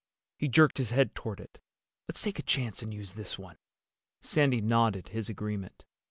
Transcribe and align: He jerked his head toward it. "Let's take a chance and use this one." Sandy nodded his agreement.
He 0.35 0.47
jerked 0.47 0.79
his 0.79 0.89
head 0.89 1.13
toward 1.13 1.39
it. 1.39 1.59
"Let's 2.07 2.23
take 2.23 2.39
a 2.39 2.41
chance 2.41 2.81
and 2.81 2.91
use 2.91 3.13
this 3.13 3.37
one." 3.37 3.57
Sandy 4.19 4.59
nodded 4.59 5.09
his 5.09 5.29
agreement. 5.29 5.83